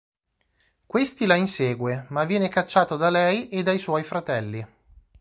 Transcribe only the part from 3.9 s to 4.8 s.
fratelli.